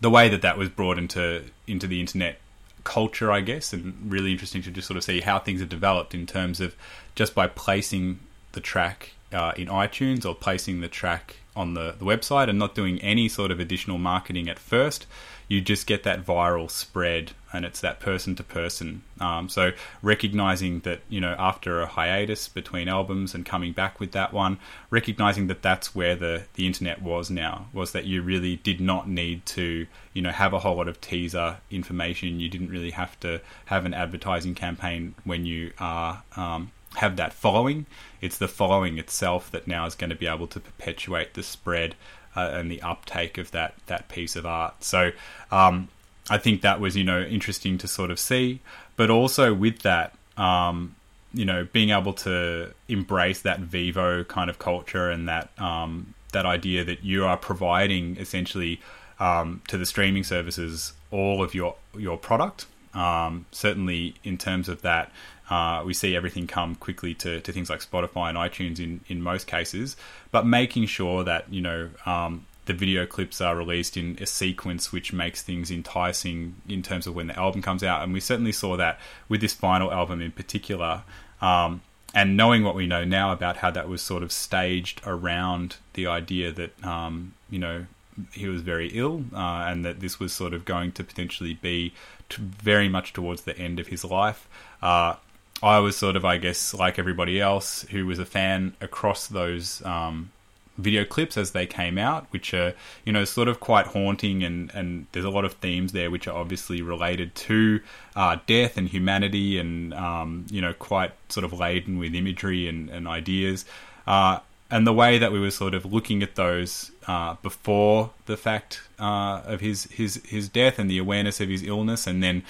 the 0.00 0.10
way 0.10 0.28
that 0.28 0.42
that 0.42 0.58
was 0.58 0.68
brought 0.68 0.98
into 0.98 1.44
into 1.66 1.86
the 1.86 2.00
internet 2.00 2.38
culture, 2.84 3.30
I 3.30 3.40
guess, 3.40 3.72
and 3.72 4.10
really 4.10 4.32
interesting 4.32 4.62
to 4.62 4.70
just 4.70 4.86
sort 4.86 4.96
of 4.96 5.04
see 5.04 5.20
how 5.20 5.38
things 5.38 5.60
have 5.60 5.68
developed 5.68 6.14
in 6.14 6.26
terms 6.26 6.60
of 6.60 6.74
just 7.14 7.34
by 7.34 7.46
placing 7.46 8.20
the 8.52 8.60
track 8.60 9.12
uh, 9.32 9.52
in 9.56 9.68
iTunes 9.68 10.24
or 10.24 10.34
placing 10.34 10.80
the 10.80 10.88
track 10.88 11.36
on 11.54 11.74
the, 11.74 11.94
the 11.98 12.04
website 12.04 12.48
and 12.48 12.58
not 12.58 12.74
doing 12.74 13.00
any 13.00 13.28
sort 13.28 13.50
of 13.50 13.58
additional 13.58 13.98
marketing 13.98 14.48
at 14.48 14.58
first, 14.58 15.06
you 15.48 15.60
just 15.60 15.86
get 15.86 16.04
that 16.04 16.24
viral 16.24 16.70
spread 16.70 17.32
and 17.52 17.64
it's 17.64 17.80
that 17.80 17.98
person 17.98 18.36
to 18.36 18.44
person. 18.44 19.02
Um, 19.20 19.48
so 19.48 19.72
recognizing 20.02 20.80
that, 20.80 21.00
you 21.08 21.20
know, 21.20 21.34
after 21.38 21.80
a 21.80 21.86
hiatus 21.86 22.48
between 22.48 22.88
albums 22.88 23.34
and 23.34 23.44
coming 23.44 23.72
back 23.72 23.98
with 23.98 24.12
that 24.12 24.32
one, 24.32 24.58
recognizing 24.90 25.46
that 25.48 25.62
that's 25.62 25.94
where 25.94 26.14
the, 26.14 26.44
the 26.54 26.66
internet 26.66 27.02
was 27.02 27.30
now, 27.30 27.66
was 27.72 27.92
that 27.92 28.04
you 28.04 28.22
really 28.22 28.56
did 28.56 28.80
not 28.80 29.08
need 29.08 29.44
to, 29.46 29.86
you 30.12 30.22
know, 30.22 30.30
have 30.30 30.52
a 30.52 30.58
whole 30.58 30.76
lot 30.76 30.88
of 30.88 31.00
teaser 31.00 31.56
information. 31.70 32.38
You 32.38 32.50
didn't 32.50 32.70
really 32.70 32.90
have 32.90 33.18
to 33.20 33.40
have 33.64 33.86
an 33.86 33.94
advertising 33.94 34.54
campaign 34.54 35.14
when 35.24 35.46
you 35.46 35.72
are 35.78 36.22
um, 36.36 36.70
have 36.98 37.16
that 37.16 37.32
following. 37.32 37.86
It's 38.20 38.38
the 38.38 38.48
following 38.48 38.98
itself 38.98 39.50
that 39.50 39.66
now 39.66 39.86
is 39.86 39.94
going 39.94 40.10
to 40.10 40.16
be 40.16 40.26
able 40.26 40.46
to 40.48 40.60
perpetuate 40.60 41.34
the 41.34 41.42
spread 41.42 41.94
uh, 42.36 42.50
and 42.52 42.70
the 42.70 42.82
uptake 42.82 43.38
of 43.38 43.50
that 43.52 43.74
that 43.86 44.08
piece 44.08 44.36
of 44.36 44.46
art. 44.46 44.84
So 44.84 45.12
um, 45.50 45.88
I 46.30 46.38
think 46.38 46.62
that 46.62 46.80
was 46.80 46.96
you 46.96 47.04
know 47.04 47.20
interesting 47.22 47.78
to 47.78 47.88
sort 47.88 48.10
of 48.10 48.18
see, 48.18 48.60
but 48.96 49.10
also 49.10 49.54
with 49.54 49.80
that. 49.80 50.14
Um, 50.36 50.94
you 51.34 51.44
know, 51.44 51.68
being 51.72 51.90
able 51.90 52.14
to 52.14 52.72
embrace 52.88 53.42
that 53.42 53.60
Vevo 53.60 54.26
kind 54.26 54.48
of 54.48 54.58
culture 54.58 55.10
and 55.10 55.28
that 55.28 55.50
um, 55.58 56.14
that 56.32 56.46
idea 56.46 56.84
that 56.84 57.04
you 57.04 57.26
are 57.26 57.36
providing 57.36 58.16
essentially 58.16 58.80
um, 59.20 59.60
to 59.68 59.76
the 59.76 59.84
streaming 59.84 60.24
services 60.24 60.94
all 61.10 61.42
of 61.42 61.54
your 61.54 61.74
your 61.96 62.16
product. 62.16 62.66
Um, 62.94 63.46
certainly, 63.52 64.14
in 64.24 64.38
terms 64.38 64.68
of 64.68 64.82
that, 64.82 65.12
uh, 65.50 65.82
we 65.84 65.94
see 65.94 66.14
everything 66.14 66.46
come 66.46 66.74
quickly 66.74 67.14
to, 67.14 67.40
to 67.40 67.52
things 67.52 67.70
like 67.70 67.80
Spotify 67.80 68.28
and 68.28 68.38
iTunes 68.38 68.78
in, 68.78 69.00
in 69.08 69.22
most 69.22 69.46
cases, 69.46 69.96
but 70.30 70.46
making 70.46 70.86
sure 70.86 71.24
that 71.24 71.50
you 71.52 71.60
know 71.60 71.90
um, 72.06 72.46
the 72.66 72.74
video 72.74 73.06
clips 73.06 73.40
are 73.40 73.56
released 73.56 73.96
in 73.96 74.18
a 74.20 74.26
sequence 74.26 74.92
which 74.92 75.12
makes 75.12 75.42
things 75.42 75.70
enticing 75.70 76.54
in 76.68 76.82
terms 76.82 77.06
of 77.06 77.14
when 77.14 77.28
the 77.28 77.38
album 77.38 77.62
comes 77.62 77.82
out, 77.82 78.02
and 78.02 78.12
we 78.12 78.20
certainly 78.20 78.52
saw 78.52 78.76
that 78.76 79.00
with 79.28 79.40
this 79.40 79.54
final 79.54 79.92
album 79.92 80.20
in 80.20 80.30
particular. 80.30 81.02
Um, 81.40 81.80
and 82.14 82.36
knowing 82.36 82.64
what 82.64 82.74
we 82.74 82.86
know 82.86 83.04
now 83.04 83.32
about 83.32 83.58
how 83.58 83.70
that 83.70 83.88
was 83.88 84.02
sort 84.02 84.22
of 84.22 84.32
staged 84.32 85.00
around 85.06 85.76
the 85.92 86.06
idea 86.06 86.52
that 86.52 86.84
um, 86.84 87.34
you 87.50 87.58
know 87.58 87.86
he 88.32 88.48
was 88.48 88.62
very 88.62 88.88
ill, 88.88 89.24
uh, 89.34 89.64
and 89.68 89.84
that 89.84 90.00
this 90.00 90.18
was 90.20 90.32
sort 90.32 90.52
of 90.52 90.64
going 90.64 90.92
to 90.92 91.04
potentially 91.04 91.54
be 91.54 91.94
very 92.30 92.88
much 92.88 93.12
towards 93.12 93.42
the 93.42 93.56
end 93.56 93.78
of 93.80 93.86
his 93.86 94.04
life. 94.04 94.48
Uh, 94.82 95.14
I 95.62 95.78
was 95.80 95.96
sort 95.96 96.16
of, 96.16 96.24
I 96.24 96.36
guess, 96.38 96.74
like 96.74 96.98
everybody 96.98 97.40
else 97.40 97.82
who 97.90 98.06
was 98.06 98.18
a 98.18 98.24
fan 98.24 98.74
across 98.80 99.26
those 99.26 99.84
um, 99.84 100.30
video 100.76 101.04
clips 101.04 101.36
as 101.36 101.50
they 101.50 101.66
came 101.66 101.98
out, 101.98 102.26
which 102.30 102.54
are, 102.54 102.74
you 103.04 103.12
know, 103.12 103.24
sort 103.24 103.48
of 103.48 103.58
quite 103.58 103.88
haunting, 103.88 104.44
and, 104.44 104.70
and 104.72 105.06
there's 105.12 105.24
a 105.24 105.30
lot 105.30 105.44
of 105.44 105.54
themes 105.54 105.92
there 105.92 106.10
which 106.10 106.28
are 106.28 106.38
obviously 106.38 106.80
related 106.80 107.34
to 107.34 107.80
uh, 108.14 108.36
death 108.46 108.76
and 108.76 108.88
humanity, 108.88 109.58
and, 109.58 109.92
um, 109.94 110.46
you 110.50 110.60
know, 110.60 110.72
quite 110.72 111.12
sort 111.28 111.44
of 111.44 111.52
laden 111.52 111.98
with 111.98 112.14
imagery 112.14 112.68
and, 112.68 112.88
and 112.90 113.08
ideas. 113.08 113.64
Uh, 114.06 114.38
and 114.70 114.86
the 114.86 114.92
way 114.92 115.18
that 115.18 115.32
we 115.32 115.40
were 115.40 115.50
sort 115.50 115.74
of 115.74 115.84
looking 115.84 116.22
at 116.22 116.36
those 116.36 116.92
uh, 117.06 117.34
before 117.42 118.10
the 118.26 118.36
fact 118.36 118.82
uh, 119.00 119.42
of 119.44 119.60
his, 119.60 119.84
his 119.84 120.22
his 120.26 120.48
death 120.48 120.78
and 120.78 120.90
the 120.90 120.98
awareness 120.98 121.40
of 121.40 121.48
his 121.48 121.62
illness, 121.62 122.06
and 122.06 122.22
then 122.22 122.42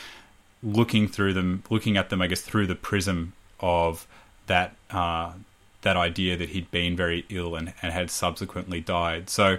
looking 0.62 1.08
through 1.08 1.34
them, 1.34 1.62
looking 1.70 1.96
at 1.96 2.10
them, 2.10 2.20
I 2.20 2.26
guess, 2.26 2.40
through 2.40 2.66
the 2.66 2.74
prism 2.74 3.32
of 3.60 4.06
that 4.46 4.74
uh, 4.90 5.32
that 5.82 5.96
idea 5.96 6.36
that 6.36 6.50
he'd 6.50 6.70
been 6.70 6.96
very 6.96 7.24
ill 7.28 7.54
and, 7.54 7.72
and 7.82 7.92
had 7.92 8.10
subsequently 8.10 8.80
died. 8.80 9.30
So 9.30 9.58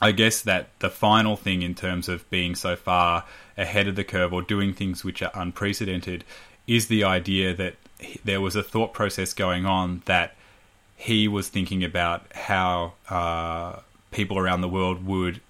I 0.00 0.12
guess 0.12 0.42
that 0.42 0.68
the 0.80 0.90
final 0.90 1.36
thing 1.36 1.62
in 1.62 1.74
terms 1.74 2.08
of 2.08 2.28
being 2.30 2.54
so 2.54 2.76
far 2.76 3.24
ahead 3.56 3.88
of 3.88 3.96
the 3.96 4.04
curve 4.04 4.32
or 4.32 4.42
doing 4.42 4.74
things 4.74 5.04
which 5.04 5.22
are 5.22 5.30
unprecedented 5.34 6.24
is 6.66 6.88
the 6.88 7.04
idea 7.04 7.54
that 7.54 7.76
there 8.24 8.40
was 8.40 8.56
a 8.56 8.62
thought 8.62 8.92
process 8.92 9.32
going 9.32 9.64
on 9.64 10.02
that 10.04 10.34
he 10.96 11.26
was 11.28 11.48
thinking 11.48 11.82
about 11.82 12.26
how 12.34 12.92
uh, 13.08 13.80
people 14.10 14.38
around 14.38 14.60
the 14.60 14.68
world 14.68 15.06
would 15.06 15.40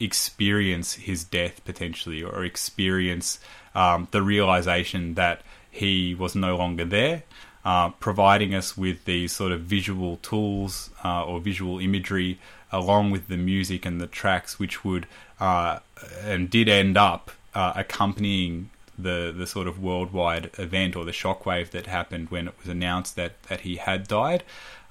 experience 0.00 0.94
his 0.94 1.24
death 1.24 1.64
potentially 1.64 2.22
or 2.22 2.44
experience 2.44 3.40
um, 3.78 4.08
the 4.10 4.22
realization 4.22 5.14
that 5.14 5.40
he 5.70 6.12
was 6.12 6.34
no 6.34 6.56
longer 6.56 6.84
there, 6.84 7.22
uh, 7.64 7.90
providing 7.90 8.52
us 8.52 8.76
with 8.76 9.04
these 9.04 9.30
sort 9.30 9.52
of 9.52 9.60
visual 9.60 10.16
tools 10.16 10.90
uh, 11.04 11.24
or 11.24 11.38
visual 11.38 11.78
imagery 11.78 12.38
along 12.72 13.12
with 13.12 13.28
the 13.28 13.36
music 13.36 13.86
and 13.86 14.00
the 14.00 14.06
tracks, 14.08 14.58
which 14.58 14.84
would 14.84 15.06
uh, 15.38 15.78
and 16.24 16.50
did 16.50 16.68
end 16.68 16.96
up 16.96 17.30
uh, 17.54 17.72
accompanying 17.76 18.70
the 18.98 19.32
the 19.36 19.46
sort 19.46 19.68
of 19.68 19.80
worldwide 19.80 20.50
event 20.58 20.96
or 20.96 21.04
the 21.04 21.12
shockwave 21.12 21.70
that 21.70 21.86
happened 21.86 22.30
when 22.30 22.48
it 22.48 22.54
was 22.58 22.68
announced 22.68 23.14
that 23.14 23.40
that 23.44 23.60
he 23.60 23.76
had 23.76 24.08
died. 24.08 24.42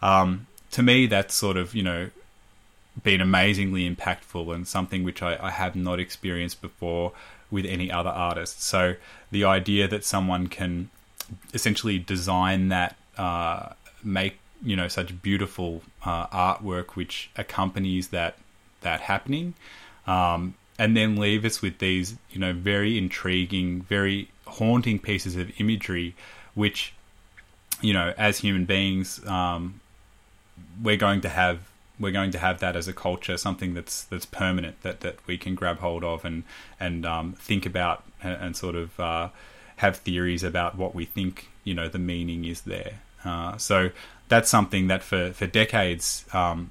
Um, 0.01 0.47
to 0.71 0.81
me, 0.81 1.07
that's 1.07 1.35
sort 1.35 1.57
of 1.57 1.75
you 1.75 1.83
know 1.83 2.09
been 3.03 3.19
amazingly 3.19 3.87
impactful 3.87 4.55
and 4.55 4.65
something 4.67 5.03
which 5.03 5.21
I, 5.21 5.37
I 5.39 5.51
have 5.51 5.75
not 5.75 5.99
experienced 5.99 6.61
before 6.61 7.11
with 7.49 7.65
any 7.65 7.91
other 7.91 8.09
artist. 8.09 8.61
So 8.61 8.95
the 9.31 9.43
idea 9.43 9.87
that 9.87 10.03
someone 10.03 10.47
can 10.47 10.89
essentially 11.53 11.99
design 11.99 12.69
that, 12.69 12.95
uh, 13.17 13.69
make 14.03 14.39
you 14.63 14.75
know 14.75 14.87
such 14.87 15.21
beautiful 15.21 15.81
uh, 16.05 16.27
artwork 16.27 16.91
which 16.91 17.29
accompanies 17.35 18.09
that 18.09 18.37
that 18.81 19.01
happening, 19.01 19.53
um, 20.05 20.55
and 20.79 20.95
then 20.95 21.15
leave 21.15 21.45
us 21.45 21.61
with 21.61 21.79
these 21.79 22.15
you 22.31 22.39
know 22.39 22.53
very 22.53 22.97
intriguing, 22.97 23.81
very 23.83 24.29
haunting 24.45 24.99
pieces 24.99 25.35
of 25.35 25.51
imagery, 25.59 26.15
which 26.53 26.93
you 27.81 27.93
know 27.93 28.13
as 28.17 28.39
human 28.39 28.65
beings 28.65 29.25
um, 29.27 29.79
we're 30.81 30.97
going 30.97 31.21
to 31.21 31.29
have 31.29 31.59
we're 31.99 32.11
going 32.11 32.31
to 32.31 32.39
have 32.39 32.59
that 32.59 32.75
as 32.75 32.87
a 32.87 32.93
culture, 32.93 33.37
something 33.37 33.73
that's 33.73 34.03
that's 34.03 34.25
permanent 34.25 34.81
that, 34.81 35.01
that 35.01 35.15
we 35.27 35.37
can 35.37 35.55
grab 35.55 35.79
hold 35.79 36.03
of 36.03 36.25
and 36.25 36.43
and 36.79 37.05
um, 37.05 37.33
think 37.33 37.65
about 37.65 38.03
and, 38.21 38.41
and 38.41 38.55
sort 38.55 38.75
of 38.75 38.99
uh, 38.99 39.29
have 39.77 39.97
theories 39.97 40.43
about 40.43 40.77
what 40.77 40.93
we 40.93 41.05
think 41.05 41.49
you 41.63 41.73
know 41.73 41.87
the 41.87 41.99
meaning 41.99 42.45
is 42.45 42.61
there. 42.61 43.01
Uh, 43.25 43.57
so 43.57 43.89
that's 44.29 44.49
something 44.49 44.87
that 44.87 45.03
for 45.03 45.33
for 45.33 45.47
decades 45.47 46.25
um, 46.33 46.69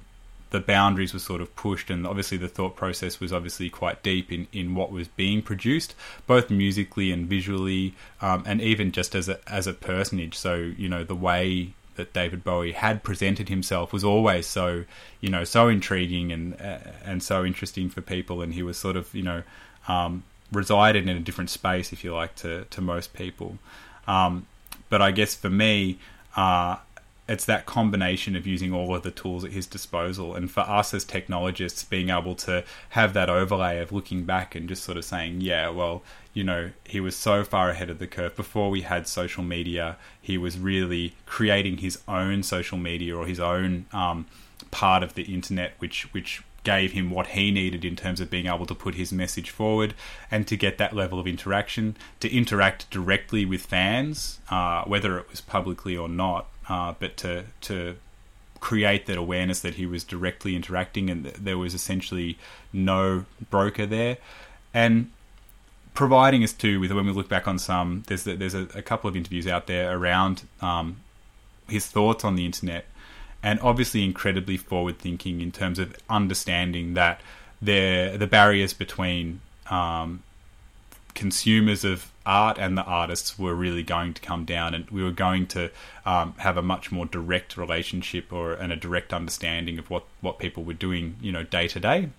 the 0.49 0.59
boundaries 0.59 1.13
were 1.13 1.19
sort 1.19 1.41
of 1.41 1.53
pushed, 1.55 1.89
and 1.89 2.07
obviously 2.07 2.37
the 2.37 2.47
thought 2.47 2.75
process 2.75 3.19
was 3.19 3.33
obviously 3.33 3.69
quite 3.69 4.01
deep 4.01 4.31
in, 4.31 4.47
in 4.53 4.75
what 4.75 4.91
was 4.91 5.07
being 5.09 5.41
produced, 5.41 5.93
both 6.25 6.49
musically 6.49 7.11
and 7.11 7.27
visually, 7.27 7.93
um, 8.21 8.43
and 8.45 8.61
even 8.61 8.91
just 8.91 9.13
as 9.13 9.27
a 9.27 9.39
as 9.47 9.67
a 9.67 9.73
personage. 9.73 10.35
So 10.35 10.55
you 10.55 10.87
know 10.87 11.03
the 11.03 11.15
way 11.15 11.73
that 11.97 12.13
David 12.13 12.43
Bowie 12.43 12.71
had 12.71 13.03
presented 13.03 13.49
himself 13.49 13.91
was 13.91 14.03
always 14.03 14.47
so, 14.47 14.85
you 15.19 15.29
know, 15.29 15.43
so 15.43 15.67
intriguing 15.67 16.31
and 16.31 16.59
uh, 16.61 16.79
and 17.03 17.21
so 17.21 17.43
interesting 17.43 17.89
for 17.89 18.01
people, 18.01 18.41
and 18.41 18.53
he 18.53 18.63
was 18.63 18.77
sort 18.77 18.95
of, 18.95 19.13
you 19.13 19.23
know, 19.23 19.43
um, 19.87 20.23
resided 20.51 21.07
in 21.07 21.17
a 21.17 21.19
different 21.19 21.49
space, 21.49 21.91
if 21.91 22.03
you 22.03 22.13
like, 22.13 22.35
to 22.35 22.65
to 22.65 22.81
most 22.81 23.13
people. 23.13 23.57
Um, 24.07 24.47
but 24.89 25.01
I 25.01 25.11
guess 25.11 25.35
for 25.35 25.49
me, 25.49 25.99
uh, 26.35 26.77
it's 27.27 27.45
that 27.45 27.65
combination 27.65 28.35
of 28.35 28.47
using 28.47 28.73
all 28.73 28.95
of 28.95 29.03
the 29.03 29.11
tools 29.11 29.43
at 29.43 29.51
his 29.51 29.67
disposal. 29.67 30.35
And 30.35 30.49
for 30.49 30.61
us 30.61 30.93
as 30.93 31.03
technologists 31.03 31.83
being 31.83 32.09
able 32.09 32.35
to 32.35 32.63
have 32.89 33.13
that 33.13 33.29
overlay 33.29 33.79
of 33.79 33.91
looking 33.91 34.23
back 34.23 34.55
and 34.55 34.69
just 34.69 34.83
sort 34.83 34.97
of 34.97 35.05
saying 35.05 35.41
yeah 35.41 35.69
well 35.69 36.03
you 36.33 36.43
know 36.43 36.71
he 36.87 36.99
was 36.99 37.15
so 37.15 37.43
far 37.43 37.69
ahead 37.69 37.89
of 37.89 37.99
the 37.99 38.07
curve. 38.07 38.35
Before 38.35 38.69
we 38.69 38.81
had 38.81 39.07
social 39.07 39.43
media 39.43 39.97
he 40.21 40.37
was 40.37 40.57
really 40.57 41.15
creating 41.25 41.77
his 41.77 41.99
own 42.07 42.43
social 42.43 42.77
media 42.77 43.15
or 43.15 43.25
his 43.25 43.39
own 43.39 43.85
um, 43.91 44.25
part 44.71 45.03
of 45.03 45.13
the 45.15 45.23
internet 45.23 45.73
which 45.79 46.13
which 46.13 46.43
gave 46.67 46.91
him 46.91 47.09
what 47.09 47.27
he 47.27 47.49
needed 47.49 47.85
in 47.85 47.95
terms 47.95 48.19
of 48.19 48.29
being 48.29 48.45
able 48.45 48.65
to 48.65 48.75
put 48.75 48.95
his 48.95 49.13
message 49.13 49.49
forward 49.49 49.93
and 50.29 50.45
to 50.45 50.57
get 50.57 50.77
that 50.77 50.93
level 50.93 51.17
of 51.17 51.25
interaction, 51.25 51.95
to 52.19 52.29
interact 52.29 52.89
directly 52.89 53.45
with 53.45 53.65
fans, 53.65 54.41
uh, 54.49 54.83
whether 54.83 55.17
it 55.17 55.29
was 55.29 55.39
publicly 55.39 55.95
or 55.95 56.09
not, 56.09 56.45
uh, 56.69 56.93
but 56.99 57.17
to 57.17 57.45
to 57.61 57.95
create 58.59 59.05
that 59.05 59.17
awareness 59.17 59.59
that 59.59 59.75
he 59.75 59.85
was 59.85 60.03
directly 60.03 60.55
interacting 60.55 61.09
and 61.09 61.25
there 61.25 61.57
was 61.57 61.73
essentially 61.73 62.37
no 62.73 63.25
broker 63.49 63.85
there, 63.85 64.17
and 64.73 65.11
providing 65.93 66.43
us 66.43 66.53
too 66.53 66.79
with 66.79 66.91
when 66.91 67.07
we 67.07 67.11
look 67.11 67.27
back 67.27 67.47
on 67.47 67.57
some 67.57 68.03
there's 68.05 68.23
there's 68.25 68.53
a, 68.53 68.67
a 68.75 68.83
couple 68.83 69.09
of 69.09 69.15
interviews 69.15 69.47
out 69.47 69.65
there 69.65 69.97
around 69.97 70.43
um, 70.61 70.97
his 71.67 71.87
thoughts 71.87 72.23
on 72.23 72.35
the 72.35 72.45
internet 72.45 72.85
and 73.41 73.59
obviously 73.61 74.03
incredibly 74.03 74.57
forward 74.57 74.99
thinking 74.99 75.41
in 75.41 75.51
terms 75.51 75.79
of 75.79 75.95
understanding 76.07 76.93
that 76.93 77.19
there 77.61 78.15
the 78.15 78.27
barriers 78.27 78.73
between 78.73 79.41
um, 79.71 80.21
consumers 81.15 81.83
of 81.83 82.11
art 82.27 82.57
and 82.59 82.77
the 82.77 82.83
artists 82.83 83.39
were 83.39 83.55
really 83.55 83.83
going 83.83 84.13
to 84.13 84.21
come 84.21 84.45
down, 84.45 84.73
and 84.73 84.87
we 84.91 85.01
were 85.01 85.11
going 85.11 85.47
to 85.47 85.71
um, 86.05 86.33
have 86.37 86.57
a 86.57 86.61
much 86.61 86.91
more 86.91 87.05
direct 87.05 87.57
relationship 87.57 88.31
or 88.31 88.53
and 88.53 88.71
a 88.71 88.75
direct 88.75 89.13
understanding 89.13 89.79
of 89.79 89.89
what 89.89 90.03
what 90.21 90.37
people 90.37 90.63
were 90.63 90.73
doing, 90.73 91.15
you 91.21 91.31
know, 91.31 91.43
day 91.43 91.67
to 91.69 91.79
day. 91.79 92.09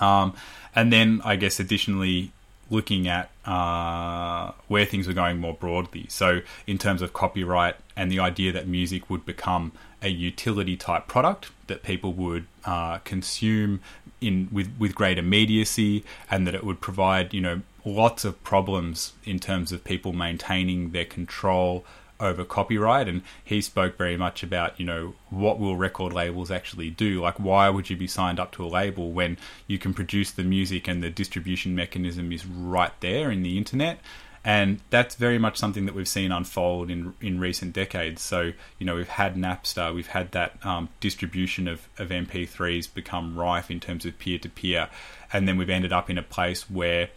Um, 0.00 0.34
and 0.74 0.92
then 0.92 1.20
I 1.24 1.36
guess 1.36 1.58
additionally 1.58 2.32
looking 2.70 3.06
at 3.06 3.30
uh, 3.44 4.52
where 4.68 4.86
things 4.86 5.06
were 5.06 5.12
going 5.12 5.38
more 5.38 5.54
broadly. 5.54 6.06
So, 6.08 6.40
in 6.66 6.78
terms 6.78 7.02
of 7.02 7.12
copyright 7.12 7.76
and 7.96 8.10
the 8.10 8.18
idea 8.18 8.52
that 8.52 8.66
music 8.66 9.10
would 9.10 9.26
become 9.26 9.72
a 10.00 10.08
utility 10.08 10.76
type 10.76 11.06
product 11.06 11.50
that 11.68 11.82
people 11.82 12.12
would 12.12 12.46
uh, 12.64 12.98
consume 12.98 13.80
in 14.20 14.48
with 14.50 14.70
with 14.78 14.94
great 14.94 15.18
immediacy, 15.18 16.04
and 16.30 16.46
that 16.46 16.54
it 16.54 16.64
would 16.64 16.80
provide 16.80 17.34
you 17.34 17.40
know 17.40 17.60
lots 17.84 18.24
of 18.24 18.42
problems 18.44 19.12
in 19.24 19.38
terms 19.38 19.72
of 19.72 19.84
people 19.84 20.12
maintaining 20.12 20.90
their 20.90 21.04
control 21.04 21.84
over 22.22 22.44
copyright. 22.44 23.08
And 23.08 23.22
he 23.44 23.60
spoke 23.60 23.98
very 23.98 24.16
much 24.16 24.42
about 24.42 24.78
you 24.78 24.86
know 24.86 25.14
what 25.28 25.58
will 25.58 25.76
record 25.76 26.12
labels 26.12 26.50
actually 26.50 26.90
do? 26.90 27.20
Like 27.20 27.38
why 27.38 27.68
would 27.68 27.90
you 27.90 27.96
be 27.96 28.06
signed 28.06 28.40
up 28.40 28.52
to 28.52 28.64
a 28.64 28.68
label 28.68 29.12
when 29.12 29.36
you 29.66 29.78
can 29.78 29.92
produce 29.92 30.30
the 30.30 30.44
music 30.44 30.88
and 30.88 31.02
the 31.02 31.10
distribution 31.10 31.74
mechanism 31.74 32.32
is 32.32 32.46
right 32.46 32.92
there 33.00 33.30
in 33.30 33.42
the 33.42 33.58
internet? 33.58 33.98
And 34.44 34.80
that's 34.90 35.14
very 35.14 35.38
much 35.38 35.56
something 35.56 35.86
that 35.86 35.94
we've 35.94 36.08
seen 36.08 36.32
unfold 36.32 36.90
in 36.90 37.14
in 37.20 37.38
recent 37.40 37.72
decades. 37.72 38.22
So 38.22 38.52
you 38.78 38.86
know 38.86 38.94
we've 38.96 39.08
had 39.08 39.34
Napster 39.34 39.92
we've 39.92 40.08
had 40.08 40.32
that 40.32 40.64
um, 40.64 40.88
distribution 41.00 41.66
of, 41.66 41.88
of 41.98 42.08
MP3s 42.10 42.92
become 42.92 43.36
rife 43.36 43.70
in 43.70 43.80
terms 43.80 44.06
of 44.06 44.18
peer 44.18 44.38
to 44.38 44.48
peer 44.48 44.88
and 45.32 45.48
then 45.48 45.56
we've 45.56 45.70
ended 45.70 45.92
up 45.92 46.10
in 46.10 46.18
a 46.18 46.22
place 46.22 46.70
where 46.70 47.08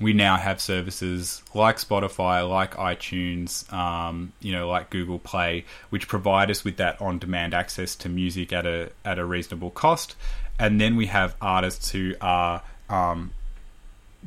we 0.00 0.12
now 0.12 0.36
have 0.36 0.60
services 0.60 1.42
like 1.54 1.76
Spotify, 1.76 2.48
like 2.48 2.74
iTunes, 2.74 3.70
um, 3.72 4.32
you 4.40 4.52
know, 4.52 4.68
like 4.68 4.90
Google 4.90 5.18
Play, 5.18 5.64
which 5.90 6.08
provide 6.08 6.50
us 6.50 6.64
with 6.64 6.76
that 6.78 7.00
on-demand 7.00 7.54
access 7.54 7.94
to 7.96 8.08
music 8.08 8.52
at 8.52 8.66
a 8.66 8.90
at 9.04 9.18
a 9.18 9.24
reasonable 9.24 9.70
cost. 9.70 10.16
And 10.58 10.80
then 10.80 10.96
we 10.96 11.06
have 11.06 11.36
artists 11.40 11.90
who 11.90 12.14
are, 12.20 12.62
um, 12.88 13.32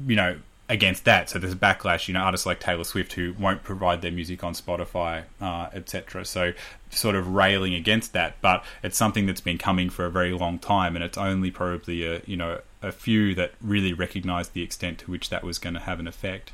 you 0.06 0.16
know, 0.16 0.38
against 0.68 1.06
that. 1.06 1.30
So 1.30 1.40
there's 1.40 1.54
a 1.54 1.58
backlash. 1.58 2.08
You 2.08 2.14
know, 2.14 2.22
artists 2.22 2.46
like 2.46 2.60
Taylor 2.60 2.84
Swift 2.84 3.14
who 3.14 3.34
won't 3.40 3.64
provide 3.64 4.02
their 4.02 4.12
music 4.12 4.44
on 4.44 4.54
Spotify, 4.54 5.24
uh, 5.42 5.70
etc. 5.74 6.26
So 6.26 6.54
sort 6.90 7.16
of 7.16 7.28
railing 7.28 7.74
against 7.74 8.14
that, 8.14 8.36
but 8.42 8.64
it's 8.84 8.98
something 8.98 9.26
that's 9.26 9.42
been 9.42 9.58
coming 9.58 9.90
for 9.90 10.06
a 10.06 10.12
very 10.12 10.32
long 10.32 10.60
time, 10.60 10.96
and 10.96 11.04
it's 11.04 11.18
only 11.18 11.52
probably 11.52 12.06
a 12.06 12.22
you 12.26 12.38
know 12.38 12.62
a 12.82 12.92
few 12.92 13.36
that 13.36 13.54
really 13.62 13.94
recognised 13.94 14.54
the 14.54 14.62
extent 14.62 15.00
to 15.00 15.12
which 15.12 15.30
that 15.30 15.44
was 15.44 15.60
going 15.60 15.74
to 15.74 15.80
have 15.80 16.00
an 16.00 16.08
effect. 16.08 16.52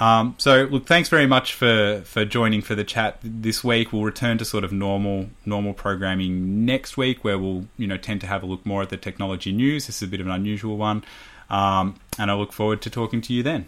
Um, 0.00 0.34
so, 0.38 0.64
look, 0.64 0.86
thanks 0.86 1.08
very 1.08 1.26
much 1.26 1.54
for, 1.54 2.02
for 2.04 2.24
joining 2.24 2.62
for 2.62 2.74
the 2.74 2.82
chat 2.82 3.18
this 3.22 3.62
week. 3.62 3.92
We'll 3.92 4.02
return 4.02 4.38
to 4.38 4.44
sort 4.44 4.64
of 4.64 4.72
normal 4.72 5.28
normal 5.46 5.72
programming 5.72 6.64
next 6.64 6.96
week, 6.96 7.22
where 7.22 7.38
we'll 7.38 7.66
you 7.76 7.86
know 7.86 7.96
tend 7.96 8.20
to 8.22 8.26
have 8.26 8.42
a 8.42 8.46
look 8.46 8.66
more 8.66 8.82
at 8.82 8.88
the 8.88 8.96
technology 8.96 9.52
news. 9.52 9.86
This 9.86 9.96
is 9.96 10.02
a 10.02 10.10
bit 10.10 10.20
of 10.20 10.26
an 10.26 10.32
unusual 10.32 10.76
one, 10.76 11.04
um, 11.50 11.96
and 12.18 12.30
I 12.30 12.34
look 12.34 12.52
forward 12.52 12.82
to 12.82 12.90
talking 12.90 13.20
to 13.22 13.32
you 13.32 13.42
then. 13.42 13.62